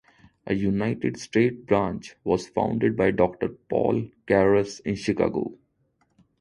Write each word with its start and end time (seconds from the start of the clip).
A 0.47 0.55
United 0.55 1.17
States 1.19 1.61
branch 1.63 2.15
was 2.23 2.47
founded 2.47 2.97
by 2.97 3.11
Doctor 3.11 3.49
Paul 3.49 4.09
Carus 4.25 4.79
in 4.79 4.95
Chicago. 4.95 5.59